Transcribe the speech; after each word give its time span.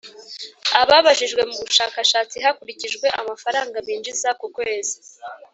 Ababajijwe 0.81 1.41
mu 1.49 1.57
bushakashatsi 1.67 2.35
hakurikijwe 2.45 3.07
amafaranga 3.21 3.77
binjiza 3.87 4.29
ku 4.39 4.45
kwezi 4.55 4.95